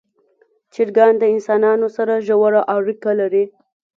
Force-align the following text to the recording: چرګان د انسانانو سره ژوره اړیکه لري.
چرګان 0.73 1.13
د 1.19 1.23
انسانانو 1.35 1.87
سره 1.97 2.13
ژوره 2.27 2.61
اړیکه 2.75 3.11
لري. 3.19 3.45